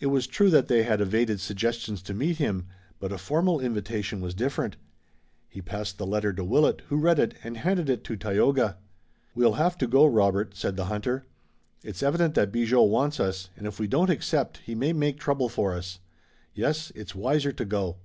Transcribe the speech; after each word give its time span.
It 0.00 0.08
was 0.08 0.26
true 0.26 0.50
that 0.50 0.68
they 0.68 0.82
had 0.82 1.00
evaded 1.00 1.40
suggestions 1.40 2.02
to 2.02 2.12
meet 2.12 2.36
him, 2.36 2.66
but 3.00 3.10
a 3.10 3.16
formal 3.16 3.58
invitation 3.58 4.20
was 4.20 4.34
different. 4.34 4.76
He 5.48 5.62
passed 5.62 5.96
the 5.96 6.04
letter 6.06 6.30
to 6.34 6.44
Willet, 6.44 6.82
who 6.90 6.98
read 6.98 7.18
it 7.18 7.36
and 7.42 7.56
handed 7.56 7.88
it 7.88 8.04
to 8.04 8.18
Tayoga. 8.18 8.76
"We'll 9.34 9.54
have 9.54 9.78
to 9.78 9.86
go, 9.86 10.04
Robert," 10.04 10.54
said 10.54 10.76
the 10.76 10.84
hunter. 10.92 11.24
"It's 11.82 12.02
evident 12.02 12.34
that 12.34 12.52
Bigot 12.52 12.80
wants 12.86 13.18
us, 13.18 13.48
and 13.56 13.66
if 13.66 13.80
we 13.80 13.86
don't 13.86 14.10
accept 14.10 14.58
he 14.58 14.74
may 14.74 14.92
make 14.92 15.18
trouble 15.18 15.48
for 15.48 15.72
us. 15.74 16.00
Yes, 16.52 16.92
it's 16.94 17.14
wiser 17.14 17.50
to 17.52 17.64
go." 17.64 17.96